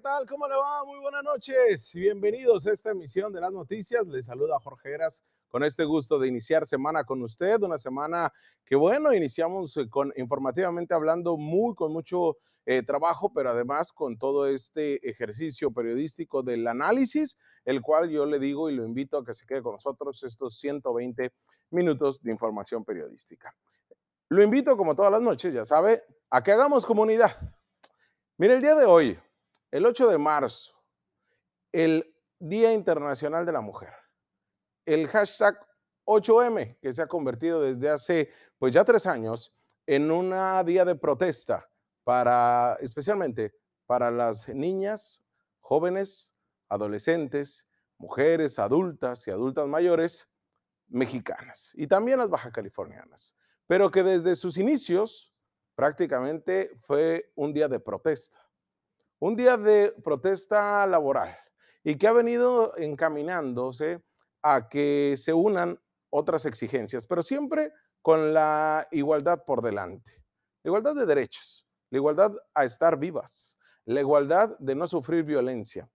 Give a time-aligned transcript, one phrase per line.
[0.00, 0.26] ¿qué tal?
[0.26, 0.82] ¿Cómo le va?
[0.86, 1.92] Muy buenas noches.
[1.94, 4.06] Bienvenidos a esta emisión de las noticias.
[4.06, 8.32] Les saluda Jorge Heras con este gusto de iniciar semana con usted, una semana
[8.64, 14.16] que bueno, iniciamos eh, con informativamente hablando muy con mucho eh, trabajo, pero además con
[14.16, 17.36] todo este ejercicio periodístico del análisis,
[17.66, 20.54] el cual yo le digo y lo invito a que se quede con nosotros estos
[20.60, 21.30] 120
[21.72, 23.54] minutos de información periodística.
[24.30, 27.36] Lo invito, como todas las noches, ya sabe, a que hagamos comunidad.
[28.38, 29.18] Mire, el día de hoy,
[29.70, 30.82] el 8 de marzo,
[31.72, 33.92] el Día Internacional de la Mujer,
[34.84, 35.58] el hashtag
[36.04, 39.54] 8M, que se ha convertido desde hace pues ya tres años
[39.86, 41.70] en una día de protesta
[42.04, 43.54] para, especialmente
[43.86, 45.22] para las niñas,
[45.60, 46.34] jóvenes,
[46.68, 47.68] adolescentes,
[47.98, 50.28] mujeres, adultas y adultas mayores
[50.88, 55.32] mexicanas y también las baja californianas, pero que desde sus inicios
[55.74, 58.49] prácticamente fue un día de protesta,
[59.20, 61.36] un día de protesta laboral
[61.84, 64.02] y que ha venido encaminándose
[64.42, 65.78] a que se unan
[66.10, 70.24] otras exigencias, pero siempre con la igualdad por delante,
[70.64, 75.88] la igualdad de derechos, la igualdad a estar vivas, la igualdad de no sufrir violencia,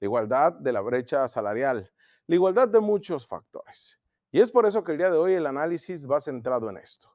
[0.00, 1.90] la igualdad de la brecha salarial,
[2.26, 3.98] la igualdad de muchos factores.
[4.30, 7.12] Y es por eso que el día de hoy el análisis va centrado en esto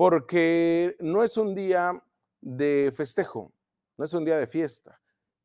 [0.00, 2.02] porque no es un día
[2.40, 3.52] de festejo,
[3.98, 4.98] no es un día de fiesta.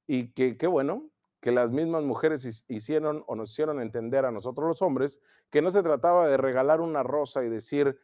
[0.08, 4.68] Y que qué bueno que las mismas mujeres hicieron o nos hicieron entender a nosotros
[4.68, 8.00] los hombres que no se trataba de regalar una rosa y decir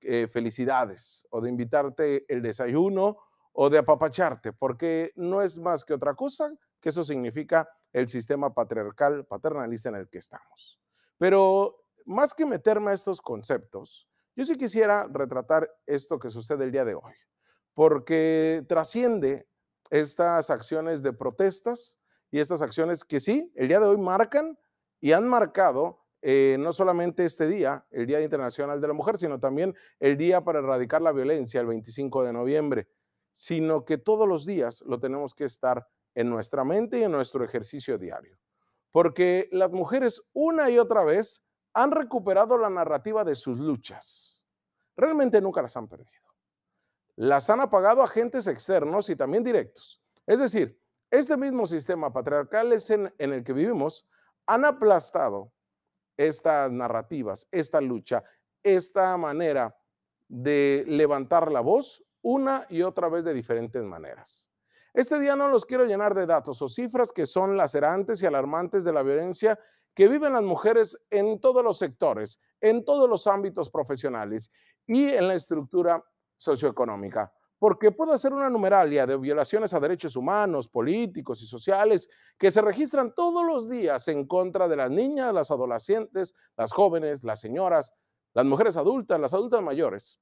[0.00, 3.18] eh, felicidades o de invitarte el desayuno
[3.52, 8.54] o de apapacharte, porque no es más que otra cosa que eso significa el sistema
[8.54, 10.80] patriarcal, paternalista en el que estamos.
[11.18, 16.72] Pero más que meterme a estos conceptos, yo sí quisiera retratar esto que sucede el
[16.72, 17.12] día de hoy,
[17.74, 19.49] porque trasciende
[19.90, 21.98] estas acciones de protestas
[22.30, 24.58] y estas acciones que sí, el día de hoy marcan
[25.00, 29.40] y han marcado eh, no solamente este día, el Día Internacional de la Mujer, sino
[29.40, 32.88] también el Día para Erradicar la Violencia, el 25 de noviembre,
[33.32, 37.42] sino que todos los días lo tenemos que estar en nuestra mente y en nuestro
[37.44, 38.38] ejercicio diario.
[38.90, 44.46] Porque las mujeres una y otra vez han recuperado la narrativa de sus luchas.
[44.96, 46.19] Realmente nunca las han perdido.
[47.16, 50.02] Las han apagado agentes externos y también directos.
[50.26, 54.06] Es decir, este mismo sistema patriarcal es en, el que vivimos
[54.46, 55.52] han aplastado
[56.16, 58.22] estas narrativas, esta lucha,
[58.62, 59.76] esta manera
[60.28, 64.52] de levantar la voz una y otra vez de diferentes maneras.
[64.92, 68.84] Este día no los quiero llenar de datos o cifras que son lacerantes y alarmantes
[68.84, 69.58] de la violencia
[69.94, 74.52] que viven las mujeres en todos los sectores, en todos los ámbitos profesionales
[74.86, 76.04] y en la estructura
[76.40, 77.32] socioeconómica.
[77.58, 82.08] Porque puede ser una numeralia de violaciones a derechos humanos, políticos y sociales
[82.38, 87.22] que se registran todos los días en contra de las niñas, las adolescentes, las jóvenes,
[87.22, 87.94] las señoras,
[88.32, 90.18] las mujeres adultas, las adultas mayores.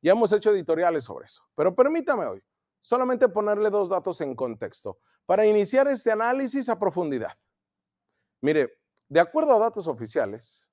[0.00, 2.42] Ya hemos hecho editoriales sobre eso, pero permítame hoy
[2.80, 7.36] solamente ponerle dos datos en contexto para iniciar este análisis a profundidad.
[8.40, 8.78] Mire,
[9.10, 10.70] de acuerdo a datos oficiales,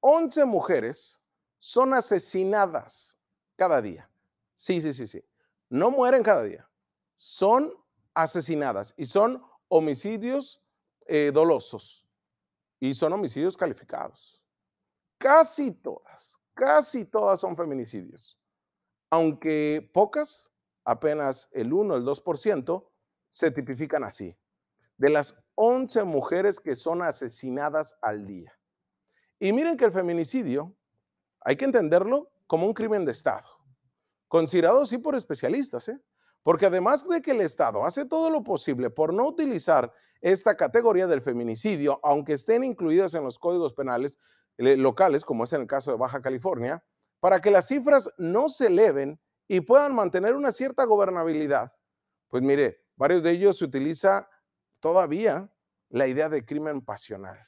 [0.00, 1.22] 11 mujeres
[1.58, 3.17] son asesinadas
[3.58, 4.08] cada día.
[4.54, 5.22] Sí, sí, sí, sí.
[5.68, 6.70] No mueren cada día.
[7.16, 7.72] Son
[8.14, 10.62] asesinadas y son homicidios
[11.06, 12.06] eh, dolosos
[12.78, 14.40] y son homicidios calificados.
[15.18, 18.38] Casi todas, casi todas son feminicidios.
[19.10, 20.52] Aunque pocas,
[20.84, 22.88] apenas el 1, el 2%,
[23.28, 24.36] se tipifican así.
[24.96, 28.56] De las 11 mujeres que son asesinadas al día.
[29.40, 30.76] Y miren que el feminicidio
[31.40, 33.46] hay que entenderlo como un crimen de Estado,
[34.26, 36.00] considerado sí por especialistas, ¿eh?
[36.42, 41.06] porque además de que el Estado hace todo lo posible por no utilizar esta categoría
[41.06, 44.18] del feminicidio, aunque estén incluidas en los códigos penales
[44.56, 46.82] locales, como es en el caso de Baja California,
[47.20, 51.72] para que las cifras no se eleven y puedan mantener una cierta gobernabilidad.
[52.28, 54.28] Pues mire, varios de ellos se utiliza
[54.80, 55.52] todavía
[55.90, 57.38] la idea de crimen pasional.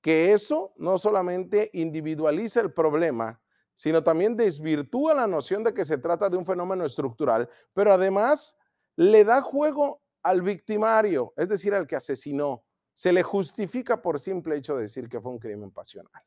[0.00, 3.40] Que eso no solamente individualiza el problema,
[3.80, 8.58] sino también desvirtúa la noción de que se trata de un fenómeno estructural, pero además
[8.94, 12.62] le da juego al victimario, es decir, al que asesinó.
[12.92, 16.22] Se le justifica por simple hecho de decir que fue un crimen pasional.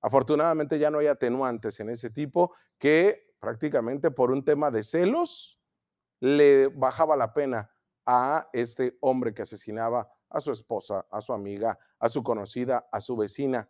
[0.00, 5.60] Afortunadamente ya no hay atenuantes en ese tipo que prácticamente por un tema de celos
[6.18, 7.70] le bajaba la pena
[8.06, 13.02] a este hombre que asesinaba a su esposa, a su amiga, a su conocida, a
[13.02, 13.68] su vecina.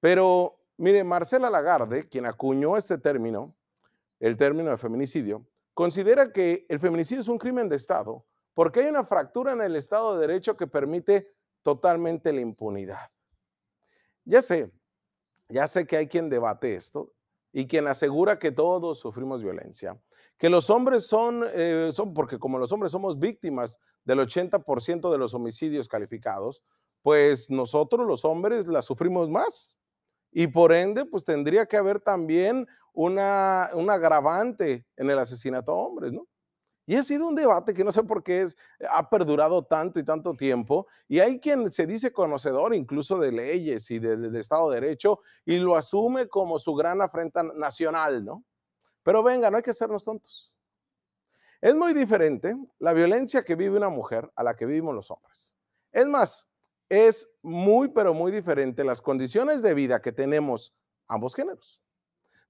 [0.00, 3.54] Pero mire, Marcela Lagarde, quien acuñó este término,
[4.20, 8.24] el término de feminicidio, considera que el feminicidio es un crimen de Estado
[8.54, 13.10] porque hay una fractura en el Estado de Derecho que permite totalmente la impunidad.
[14.24, 14.70] Ya sé,
[15.48, 17.12] ya sé que hay quien debate esto
[17.52, 20.00] y quien asegura que todos sufrimos violencia,
[20.38, 25.18] que los hombres son, eh, son porque como los hombres somos víctimas del 80% de
[25.18, 26.62] los homicidios calificados,
[27.02, 29.76] pues nosotros los hombres la sufrimos más.
[30.36, 35.76] Y por ende, pues tendría que haber también una, un agravante en el asesinato a
[35.76, 36.26] hombres, ¿no?
[36.86, 38.58] Y ha sido un debate que no sé por qué es,
[38.90, 40.86] ha perdurado tanto y tanto tiempo.
[41.08, 45.58] Y hay quien se dice conocedor incluso de leyes y de, Estado de Derecho y
[45.58, 48.44] lo asume como su gran afrenta nacional, ¿no?
[49.02, 50.52] Pero venga, no hay que hacernos tontos.
[51.60, 55.56] Es muy diferente la violencia que vive una mujer a la que vivimos los hombres.
[55.90, 56.48] Es más,
[56.88, 60.74] es muy, pero muy diferente las condiciones de vida que tenemos
[61.06, 61.80] ambos géneros.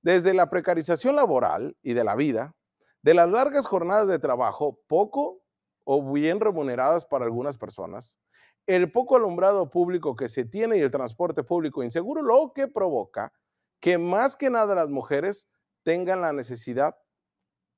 [0.02, 2.54] Desde la precarización laboral y de la vida,
[3.02, 5.42] de las largas jornadas de trabajo, poco
[5.84, 8.18] o bien remuneradas para algunas personas,
[8.66, 13.32] el poco alumbrado público que se tiene y el transporte público inseguro, lo que provoca
[13.80, 15.48] que más que nada las mujeres
[15.82, 16.96] tengan la necesidad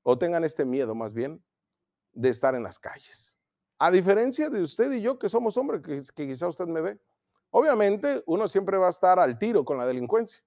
[0.05, 1.45] o tengan este miedo más bien
[2.13, 3.36] de estar en las calles.
[3.79, 5.83] A diferencia de usted y yo que somos hombres,
[6.13, 6.99] que, quizá usted me ve,
[7.51, 10.43] obviamente uno siempre va a estar al tiro con la delincuencia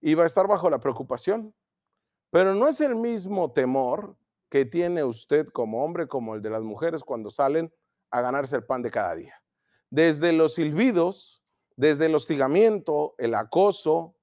[0.00, 1.54] y va a estar bajo la preocupación.
[2.30, 4.16] Pero no es el mismo temor
[4.48, 7.72] que tiene usted como hombre como el de las mujeres cuando salen
[8.10, 9.42] a ganarse el pan de cada día.
[9.90, 11.42] Desde los silbidos,
[11.76, 14.14] desde el hostigamiento, el acoso,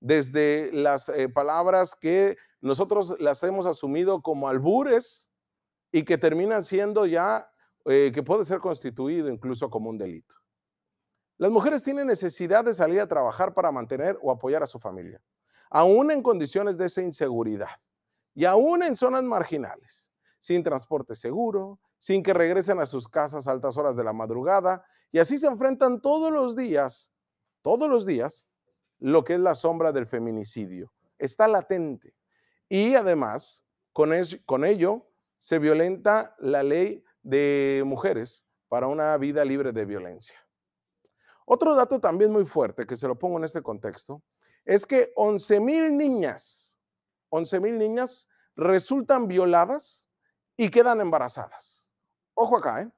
[0.00, 5.30] desde las eh, palabras que nosotros las hemos asumido como albures
[5.92, 7.50] y que terminan siendo ya,
[7.86, 10.34] eh, que puede ser constituido incluso como un delito.
[11.36, 15.20] Las mujeres tienen necesidad de salir a trabajar para mantener o apoyar a su familia
[15.74, 17.80] aún en condiciones de esa inseguridad
[18.32, 23.50] y aún en zonas marginales, sin transporte seguro, sin que regresen a sus casas a
[23.50, 27.12] altas horas de la madrugada, y así se enfrentan todos los días,
[27.60, 28.46] todos los días,
[29.00, 30.92] lo que es la sombra del feminicidio.
[31.18, 32.14] Está latente.
[32.68, 34.12] Y además, con,
[34.46, 35.08] con ello,
[35.38, 40.38] se violenta la ley de mujeres para una vida libre de violencia.
[41.46, 44.22] Otro dato también muy fuerte, que se lo pongo en este contexto,
[44.64, 46.80] es que 11 mil niñas,
[47.30, 50.10] 11 mil niñas resultan violadas
[50.56, 51.90] y quedan embarazadas.
[52.34, 52.90] Ojo acá, ¿eh?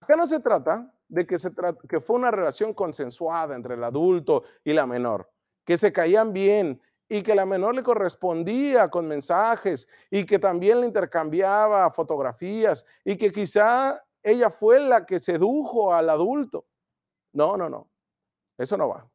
[0.00, 1.50] Acá no se trata de que, se
[1.88, 5.30] que fue una relación consensuada entre el adulto y la menor,
[5.64, 6.80] que se caían bien
[7.12, 13.16] y que la menor le correspondía con mensajes y que también le intercambiaba fotografías y
[13.16, 16.66] que quizá ella fue la que sedujo al adulto.
[17.32, 17.90] No, no, no.
[18.56, 19.10] Eso no va.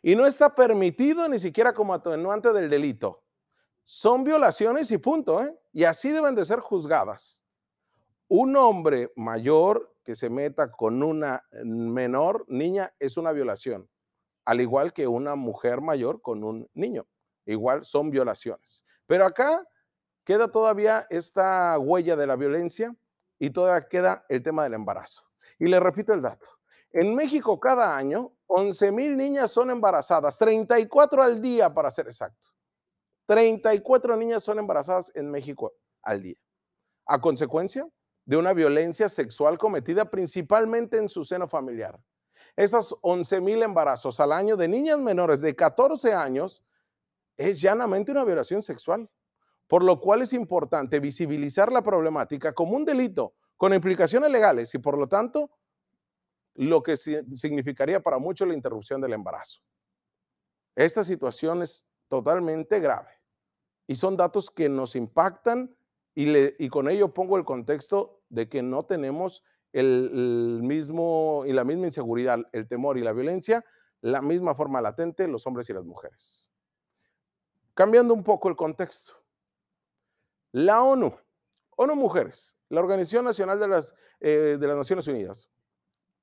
[0.00, 3.22] Y no está permitido ni siquiera como atenuante del delito.
[3.84, 5.54] Son violaciones y punto, ¿eh?
[5.72, 7.44] Y así deben de ser juzgadas.
[8.28, 13.90] Un hombre mayor que se meta con una menor niña es una violación,
[14.48, 17.06] al igual que una mujer mayor con un niño.
[17.44, 18.82] Igual son violaciones.
[19.06, 19.62] Pero acá
[20.24, 22.96] queda todavía esta huella de la violencia
[23.38, 25.22] y todavía queda el tema del embarazo.
[25.58, 26.46] Y le repito el dato.
[26.92, 32.48] En México cada año 11 mil niñas son embarazadas, 34 al día para ser exacto.
[33.26, 36.38] 34 niñas son embarazadas en México al día,
[37.04, 37.86] a consecuencia
[38.24, 42.00] de una violencia sexual cometida principalmente en su seno familiar.
[42.58, 46.64] Esas 11 mil embarazos al año de niñas menores de 14 años
[47.36, 49.08] es llanamente una violación sexual,
[49.68, 54.78] por lo cual es importante visibilizar la problemática como un delito con implicaciones legales y
[54.78, 55.52] por lo tanto
[56.54, 59.60] lo que significaría para muchos la interrupción del embarazo.
[60.74, 63.20] Esta situación es totalmente grave
[63.86, 65.76] y son datos que nos impactan
[66.12, 71.86] y, con ello pongo el contexto de que no tenemos el, mismo y la misma
[71.86, 73.64] inseguridad, el temor y la violencia,
[74.00, 76.50] la misma forma latente los hombres y las mujeres.
[77.74, 79.14] Cambiando un poco el contexto.
[80.52, 81.14] La ONU,
[81.76, 85.50] ONU Mujeres, la Organización Nacional de las, eh, de las Naciones Unidas,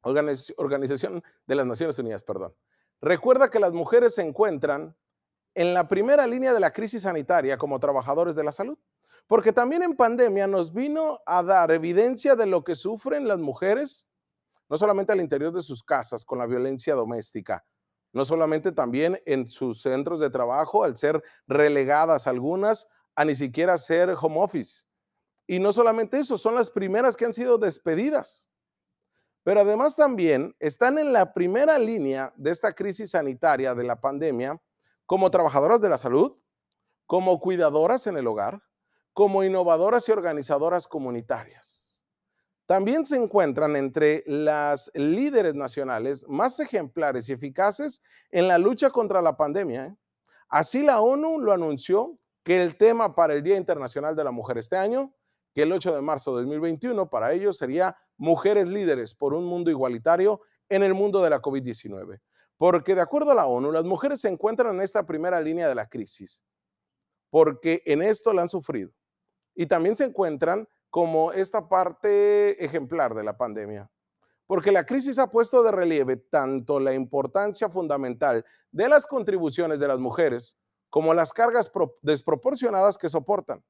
[0.01, 2.53] Organización de las Naciones Unidas, perdón.
[3.01, 4.95] Recuerda que las mujeres se encuentran
[5.53, 8.77] en la primera línea de la crisis sanitaria como trabajadores de la salud,
[9.27, 14.07] porque también en pandemia nos vino a dar evidencia de lo que sufren las mujeres,
[14.69, 17.65] no solamente al interior de sus casas con la violencia doméstica,
[18.13, 23.77] no solamente también en sus centros de trabajo, al ser relegadas algunas a ni siquiera
[23.77, 24.85] ser home office.
[25.47, 28.49] Y no solamente eso, son las primeras que han sido despedidas
[29.45, 34.59] pero además también están en la primera línea de esta crisis sanitaria de la pandemia
[35.05, 36.35] como trabajadoras de la salud,
[37.05, 38.63] como cuidadoras en el hogar,
[39.15, 42.05] como innovadoras y organizadoras comunitarias.
[42.67, 49.21] también se encuentran entre las líderes nacionales más ejemplares y eficaces en la lucha contra
[49.21, 49.85] la pandemia.
[49.85, 49.95] ¿eh?
[50.49, 54.57] Así la ONU lo anunció que el tema para el Día Internacional de la Mujer
[54.57, 55.13] este año,
[55.53, 59.71] que el 8 de marzo de 2021 para ellos sería Mujeres Líderes por un Mundo
[59.71, 62.19] Igualitario en el mundo de la COVID-19.
[62.57, 65.75] Porque de acuerdo a la ONU, las mujeres se encuentran en esta primera línea de
[65.75, 66.43] la crisis,
[67.29, 68.91] porque en esto la han sufrido.
[69.55, 73.89] Y también se encuentran como esta parte ejemplar de la pandemia.
[74.47, 79.87] Porque la crisis ha puesto de relieve tanto la importancia fundamental de las contribuciones de
[79.87, 80.57] las mujeres
[80.89, 81.71] como las cargas
[82.01, 83.63] desproporcionadas que soportan.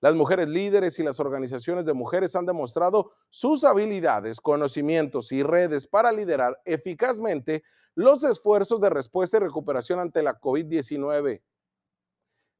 [0.00, 5.86] Las mujeres líderes y las organizaciones de mujeres han demostrado sus habilidades, conocimientos y redes
[5.86, 7.62] para liderar eficazmente
[7.94, 11.42] los esfuerzos de respuesta y recuperación ante la COVID-19.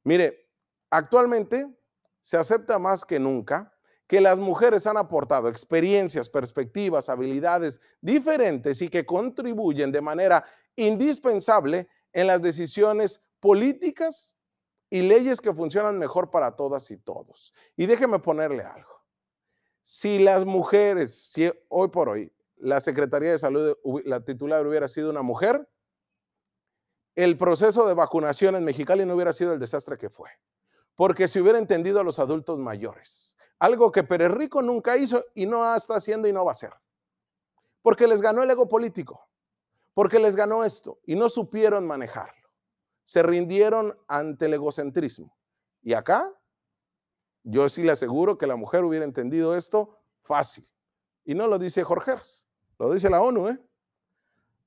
[0.03, 0.49] Mire,
[0.89, 1.76] actualmente
[2.27, 3.73] se acepta más que nunca
[4.05, 10.43] que las mujeres han aportado experiencias, perspectivas, habilidades diferentes y que contribuyen de manera
[10.75, 14.35] indispensable en las decisiones políticas
[14.89, 17.53] y leyes que funcionan mejor para todas y todos.
[17.77, 19.05] Y déjeme ponerle algo.
[19.81, 25.09] Si las mujeres, si hoy por hoy la Secretaría de Salud, la titular hubiera sido
[25.09, 25.65] una mujer,
[27.15, 30.29] el proceso de vacunación en Mexicali no hubiera sido el desastre que fue.
[30.97, 35.45] Porque se hubiera entendido a los adultos mayores algo que Pérez Rico nunca hizo y
[35.45, 36.73] no está haciendo y no va a hacer.
[37.81, 39.27] Porque les ganó el ego político,
[39.93, 42.49] porque les ganó esto y no supieron manejarlo.
[43.03, 45.35] Se rindieron ante el egocentrismo.
[45.81, 46.31] Y acá,
[47.43, 50.69] yo sí le aseguro que la mujer hubiera entendido esto fácil.
[51.23, 52.15] Y no lo dice Jorge,
[52.77, 53.49] lo dice la ONU.
[53.49, 53.59] ¿eh?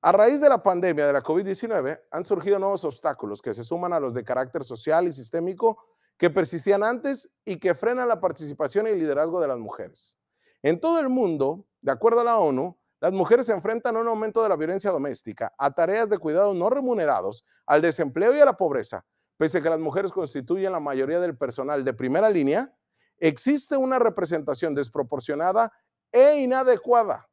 [0.00, 3.92] A raíz de la pandemia de la COVID-19 han surgido nuevos obstáculos que se suman
[3.92, 5.84] a los de carácter social y sistémico
[6.20, 10.20] que persistían antes y que frenan la participación y liderazgo de las mujeres.
[10.62, 14.06] En todo el mundo, de acuerdo a la ONU, las mujeres se enfrentan a un
[14.06, 18.44] aumento de la violencia doméstica, a tareas de cuidado no remunerados, al desempleo y a
[18.44, 19.06] la pobreza.
[19.38, 22.70] Pese a que las mujeres constituyen la mayoría del personal de primera línea,
[23.16, 25.72] existe una representación desproporcionada
[26.12, 27.30] e inadecuada.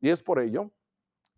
[0.00, 0.72] Y es por ello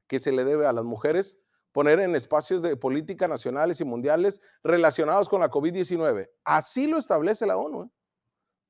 [0.06, 1.40] que se le debe a las mujeres
[1.74, 6.30] poner en espacios de política nacionales y mundiales relacionados con la COVID-19.
[6.44, 7.82] Así lo establece la ONU.
[7.82, 7.90] ¿eh?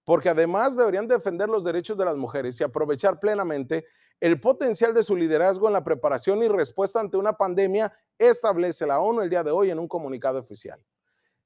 [0.05, 3.85] Porque además deberían defender los derechos de las mujeres y aprovechar plenamente
[4.21, 9.01] el potencial de su liderazgo en la preparación y respuesta ante una pandemia, establece la
[9.01, 10.83] ONU el día de hoy en un comunicado oficial.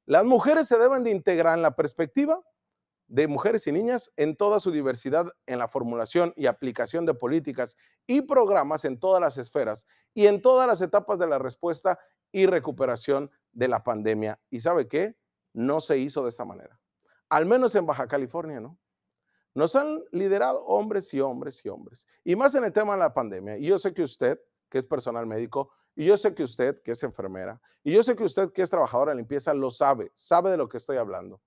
[0.07, 2.41] Las mujeres se deben de integrar en la perspectiva
[3.09, 7.77] de mujeres y niñas en toda su diversidad en la formulación y aplicación de políticas
[8.07, 11.99] y programas en todas las esferas y en todas las etapas de la respuesta
[12.31, 14.39] y recuperación de la pandemia.
[14.51, 15.17] ¿Y sabe qué?
[15.55, 16.79] No se hizo de esa manera.
[17.31, 18.79] Al menos en Baja California, ¿no?
[19.55, 22.07] Nos han liderado hombres y hombres y hombres.
[22.25, 23.57] Y más en el tema de la pandemia.
[23.57, 24.39] Y yo sé que usted,
[24.69, 28.15] que es personal médico, y yo sé que usted, que es enfermera, y yo sé
[28.15, 31.41] que usted, que es trabajadora de limpieza, lo sabe, sabe de lo que estoy hablando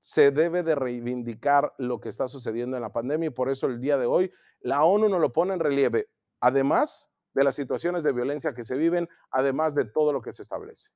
[0.00, 3.80] se debe de reivindicar lo que está sucediendo en la pandemia y por eso el
[3.80, 6.08] día de hoy la ONU nos lo pone en relieve,
[6.40, 10.42] además de las situaciones de violencia que se viven, además de todo lo que se
[10.42, 10.90] establece.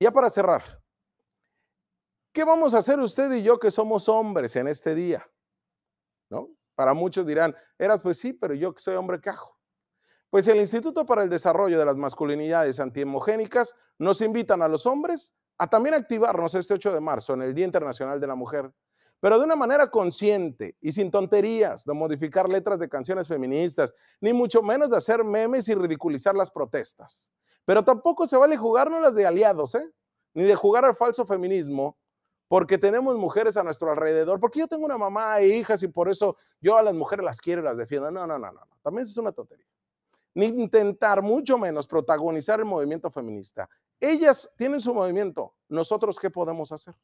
[0.00, 0.82] Ya para cerrar,
[2.32, 5.30] ¿qué vamos a hacer usted y yo que somos hombres en este día?
[6.28, 6.50] ¿No?
[6.74, 9.58] Para muchos dirán, eras pues sí, pero yo soy hombre cajo.
[10.28, 15.34] Pues el Instituto para el Desarrollo de las Masculinidades Antihomogénicas nos invitan a los hombres
[15.58, 18.70] a también activarnos este 8 de marzo en el Día Internacional de la Mujer,
[19.20, 24.32] pero de una manera consciente y sin tonterías de modificar letras de canciones feministas, ni
[24.32, 27.32] mucho menos de hacer memes y ridiculizar las protestas.
[27.64, 29.90] Pero tampoco se vale jugarnos las de aliados, ¿eh?
[30.34, 31.96] ni de jugar al falso feminismo,
[32.48, 36.08] porque tenemos mujeres a nuestro alrededor, porque yo tengo una mamá e hijas y por
[36.08, 38.10] eso yo a las mujeres las quiero y las defiendo.
[38.10, 39.66] No, no, no, no, también es una tontería.
[40.34, 43.68] Ni intentar, mucho menos, protagonizar el movimiento feminista.
[44.00, 45.54] Ellas tienen su movimiento.
[45.68, 46.94] ¿Nosotros qué podemos hacer?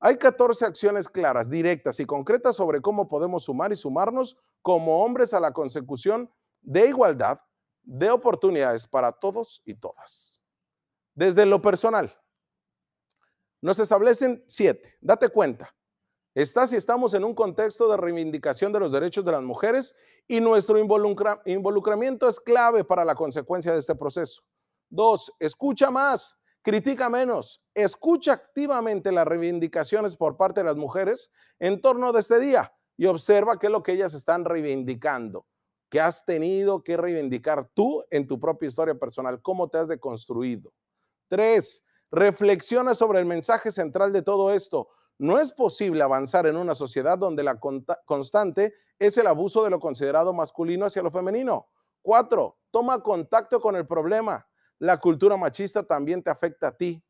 [0.00, 5.34] Hay 14 acciones claras, directas y concretas sobre cómo podemos sumar y sumarnos como hombres
[5.34, 7.40] a la consecución de igualdad
[7.82, 10.40] de oportunidades para todos y todas.
[11.14, 12.16] Desde lo personal,
[13.60, 14.96] nos establecen siete.
[15.00, 15.74] Date cuenta,
[16.34, 19.96] estás y estamos en un contexto de reivindicación de los derechos de las mujeres
[20.28, 24.44] y nuestro involucramiento es clave para la consecuencia de este proceso.
[24.90, 31.80] Dos, escucha más, critica menos, escucha activamente las reivindicaciones por parte de las mujeres en
[31.80, 35.46] torno de este día y observa qué es lo que ellas están reivindicando,
[35.88, 40.72] qué has tenido que reivindicar tú en tu propia historia personal, cómo te has deconstruido.
[41.28, 44.88] Tres, reflexiona sobre el mensaje central de todo esto.
[45.18, 49.80] No es posible avanzar en una sociedad donde la constante es el abuso de lo
[49.80, 51.68] considerado masculino hacia lo femenino.
[52.02, 54.47] Cuatro, toma contacto con el problema.
[54.78, 57.02] La cultura machista también te afecta a ti.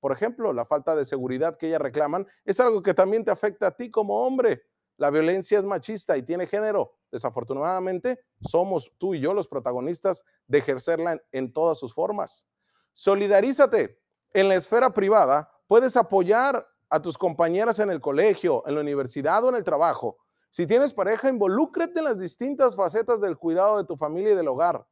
[0.00, 3.68] Por ejemplo, la falta de seguridad que ellas reclaman es algo que también te afecta
[3.68, 4.62] a ti como hombre.
[4.96, 6.94] La violencia es machista y tiene género.
[7.10, 12.46] Desafortunadamente, somos tú y yo los protagonistas de ejercerla en, todas sus formas.
[12.92, 14.00] Solidarízate.
[14.32, 19.42] En la esfera privada, puedes apoyar a tus compañeras en el colegio, en la universidad
[19.44, 20.18] o en el trabajo.
[20.50, 24.48] Si tienes pareja, involúcrate en las distintas facetas del cuidado de tu familia y del
[24.48, 24.86] hogar.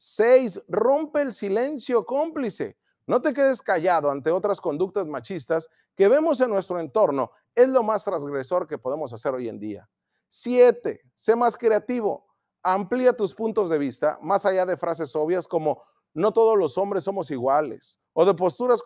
[0.00, 2.78] Seis, rompe el silencio cómplice.
[3.04, 7.32] No te quedes callado ante otras conductas machistas que vemos en nuestro entorno.
[7.52, 9.90] Es lo más transgresor que podemos hacer hoy en día.
[10.28, 12.28] Siete, sé más creativo.
[12.62, 15.82] Amplía tus puntos de vista más allá de frases obvias como
[16.14, 18.82] no todos los hombres somos iguales o de posturas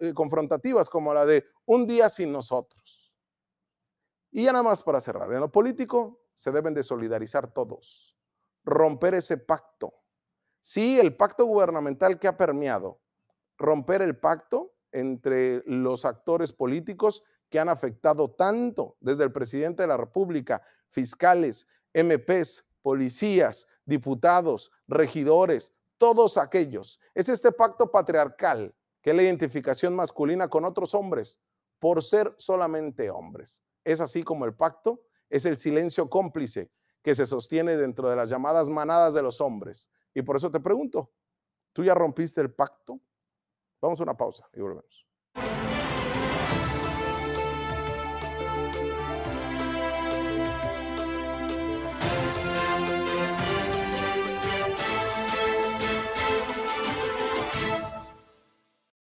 [0.00, 3.14] eh, confrontativas como la de un día sin nosotros.
[4.32, 8.18] Y ya nada más para cerrar, en lo político se deben de solidarizar todos,
[8.64, 9.92] romper ese pacto.
[10.60, 13.00] Sí, el pacto gubernamental que ha permeado
[13.56, 19.88] romper el pacto entre los actores políticos que han afectado tanto desde el presidente de
[19.88, 27.00] la República, fiscales, MPs, policías, diputados, regidores, todos aquellos.
[27.14, 31.40] Es este pacto patriarcal que es la identificación masculina con otros hombres
[31.78, 33.62] por ser solamente hombres.
[33.84, 36.70] Es así como el pacto es el silencio cómplice
[37.02, 39.90] que se sostiene dentro de las llamadas manadas de los hombres.
[40.14, 41.12] Y por eso te pregunto,
[41.72, 43.00] ¿tú ya rompiste el pacto?
[43.80, 45.09] Vamos a una pausa y volvemos.